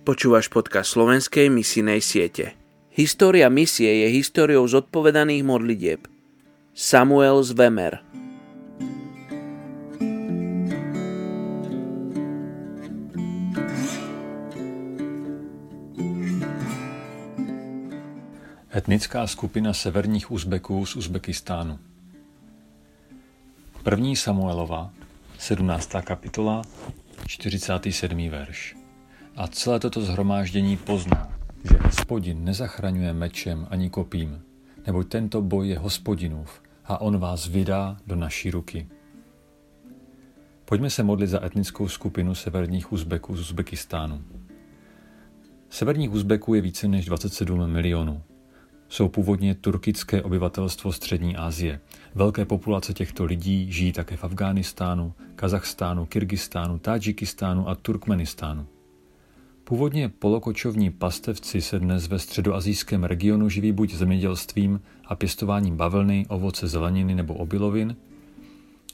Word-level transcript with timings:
Počúvaš 0.00 0.48
podcast 0.48 0.96
slovenskej 0.96 1.52
misijnej 1.52 2.00
siete. 2.00 2.56
História 2.88 3.52
misie 3.52 4.00
je 4.00 4.16
históriou 4.16 4.64
zodpovedaných 4.64 5.44
modlitieb. 5.44 6.00
Samuel 6.72 7.44
Zvemer 7.44 8.00
Etnická 18.72 19.26
skupina 19.26 19.72
severních 19.72 20.30
Uzbeků 20.30 20.86
z 20.86 20.96
Uzbekistánu. 20.96 21.78
První 23.82 24.16
Samuelova, 24.16 24.90
17. 25.38 25.90
kapitola, 26.04 26.62
47. 27.26 28.28
verš. 28.28 28.79
A 29.40 29.48
celé 29.48 29.80
toto 29.80 30.02
zhromáždění 30.02 30.76
pozná, 30.76 31.32
že 31.70 31.78
hospodin 31.84 32.44
nezachraňuje 32.44 33.12
mečem 33.12 33.66
ani 33.70 33.90
kopím, 33.90 34.42
neboť 34.86 35.08
tento 35.08 35.42
boj 35.42 35.68
je 35.68 35.78
hospodinův 35.78 36.62
a 36.84 37.00
on 37.00 37.18
vás 37.18 37.48
vydá 37.48 37.96
do 38.06 38.16
naší 38.16 38.50
ruky. 38.50 38.88
Pojďme 40.64 40.90
se 40.90 41.02
modlit 41.02 41.30
za 41.30 41.44
etnickou 41.44 41.88
skupinu 41.88 42.34
severních 42.34 42.92
Uzbeků 42.92 43.36
z 43.36 43.40
Uzbekistánu. 43.40 44.22
Severních 45.70 46.12
Uzbeků 46.12 46.54
je 46.54 46.60
více 46.60 46.88
než 46.88 47.04
27 47.04 47.70
milionů 47.70 48.22
jsou 48.88 49.08
původně 49.08 49.54
turkické 49.54 50.22
obyvatelstvo 50.22 50.92
Střední 50.92 51.36
Asie. 51.36 51.80
Velké 52.14 52.44
populace 52.44 52.94
těchto 52.94 53.24
lidí 53.24 53.72
žijí 53.72 53.92
také 53.92 54.16
v 54.16 54.24
Afghánistánu, 54.24 55.12
Kazachstánu, 55.36 56.06
Kyrgyzstánu, 56.06 56.78
Tadžikistánu 56.78 57.68
a 57.68 57.74
Turkmenistánu. 57.74 58.66
Původně 59.70 60.08
polokočovní 60.08 60.90
pastevci 60.90 61.60
se 61.60 61.78
dnes 61.78 62.08
ve 62.08 62.18
středoazijském 62.18 63.04
regionu 63.04 63.48
živí 63.48 63.72
buď 63.72 63.94
zemědělstvím 63.94 64.80
a 65.06 65.14
pěstováním 65.14 65.76
bavlny, 65.76 66.26
ovoce, 66.28 66.68
zeleniny 66.68 67.14
nebo 67.14 67.34
obilovin, 67.34 67.96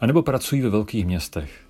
anebo 0.00 0.22
pracují 0.22 0.62
ve 0.62 0.70
velkých 0.70 1.06
městech. 1.06 1.66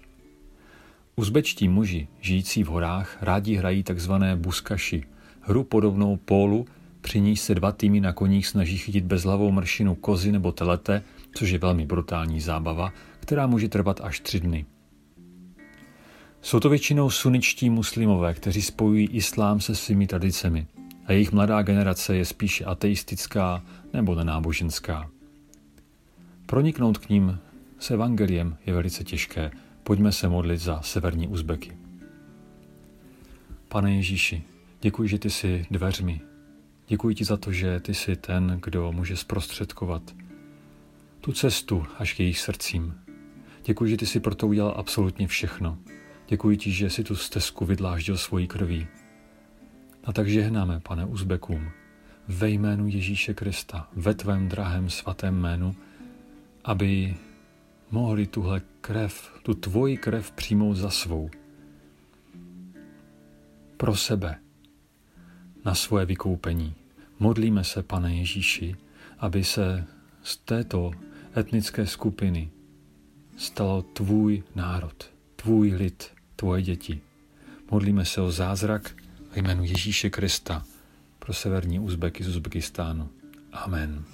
Uzbečtí 1.16 1.68
muži, 1.68 2.08
žijící 2.20 2.64
v 2.64 2.66
horách, 2.66 3.18
rádi 3.20 3.54
hrají 3.54 3.82
tzv. 3.82 4.12
buskaši, 4.36 5.04
hru 5.40 5.64
podobnou 5.64 6.16
pólu, 6.16 6.66
při 7.00 7.20
níž 7.20 7.40
se 7.40 7.54
dva 7.54 7.72
týmy 7.72 8.00
na 8.00 8.12
koních 8.12 8.46
snaží 8.46 8.78
chytit 8.78 9.04
bezhlavou 9.04 9.50
mršinu 9.50 9.94
kozy 9.94 10.32
nebo 10.32 10.52
telete, 10.52 11.02
což 11.34 11.50
je 11.50 11.58
velmi 11.58 11.86
brutální 11.86 12.40
zábava, 12.40 12.92
která 13.20 13.46
může 13.46 13.68
trvat 13.68 14.00
až 14.02 14.20
tři 14.20 14.40
dny. 14.40 14.66
Jsou 16.44 16.60
to 16.60 16.68
většinou 16.68 17.10
suničtí 17.10 17.70
muslimové, 17.70 18.34
kteří 18.34 18.62
spojují 18.62 19.06
islám 19.06 19.60
se 19.60 19.74
svými 19.74 20.06
tradicemi 20.06 20.66
a 21.06 21.12
jejich 21.12 21.32
mladá 21.32 21.62
generace 21.62 22.16
je 22.16 22.24
spíše 22.24 22.64
ateistická 22.64 23.62
nebo 23.92 24.14
nenáboženská. 24.14 25.10
Proniknout 26.46 26.98
k 26.98 27.08
ním 27.08 27.38
s 27.78 27.90
evangeliem 27.90 28.56
je 28.66 28.74
velice 28.74 29.04
těžké. 29.04 29.50
Pojďme 29.82 30.12
se 30.12 30.28
modlit 30.28 30.60
za 30.60 30.82
severní 30.82 31.28
Uzbeky. 31.28 31.76
Pane 33.68 33.96
Ježíši, 33.96 34.42
děkuji, 34.80 35.08
že 35.08 35.18
ty 35.18 35.30
jsi 35.30 35.66
dveřmi, 35.70 36.20
Děkuji 36.88 37.14
ti 37.14 37.24
za 37.24 37.36
to, 37.36 37.52
že 37.52 37.80
ty 37.80 37.94
jsi 37.94 38.16
ten, 38.16 38.60
kdo 38.64 38.92
může 38.92 39.16
zprostředkovat 39.16 40.02
tu 41.20 41.32
cestu 41.32 41.86
až 41.98 42.12
k 42.12 42.20
jejich 42.20 42.38
srdcím. 42.38 42.94
Děkuji, 43.64 43.90
že 43.90 43.96
ty 43.96 44.06
jsi 44.06 44.20
proto 44.20 44.46
udělal 44.46 44.74
absolutně 44.76 45.28
všechno. 45.28 45.78
Děkuji 46.28 46.56
ti, 46.56 46.72
že 46.72 46.90
jsi 46.90 47.04
tu 47.04 47.16
stezku 47.16 47.64
vydláždil 47.64 48.16
svojí 48.16 48.46
krví. 48.46 48.86
A 50.04 50.12
tak 50.12 50.28
žehnáme, 50.28 50.80
pane 50.80 51.04
Uzbekům, 51.04 51.70
ve 52.28 52.50
jménu 52.50 52.86
Ježíše 52.86 53.34
Krista, 53.34 53.88
ve 53.96 54.14
tvém 54.14 54.48
drahém 54.48 54.90
svatém 54.90 55.34
jménu, 55.34 55.76
aby 56.64 57.16
mohli 57.90 58.26
tuhle 58.26 58.62
krev, 58.80 59.40
tu 59.42 59.54
tvoji 59.54 59.96
krev 59.96 60.30
přijmout 60.30 60.74
za 60.74 60.90
svou. 60.90 61.30
Pro 63.76 63.96
sebe, 63.96 64.38
na 65.64 65.74
svoje 65.74 66.06
vykoupení. 66.06 66.74
Modlíme 67.18 67.64
se, 67.64 67.82
pane 67.82 68.16
Ježíši, 68.16 68.76
aby 69.18 69.44
se 69.44 69.86
z 70.22 70.36
této 70.36 70.90
etnické 71.36 71.86
skupiny 71.86 72.50
stalo 73.36 73.82
tvůj 73.82 74.42
národ, 74.54 75.13
tvůj 75.44 75.74
lid, 75.74 76.10
tvoje 76.36 76.62
děti. 76.62 77.00
Modlíme 77.70 78.04
se 78.04 78.20
o 78.20 78.30
zázrak 78.30 78.94
v 79.32 79.36
jménu 79.36 79.64
Ježíše 79.64 80.10
Krista 80.10 80.64
pro 81.18 81.32
severní 81.32 81.80
Uzbeky 81.80 82.24
z 82.24 82.28
Uzbekistánu. 82.28 83.08
Amen. 83.52 84.04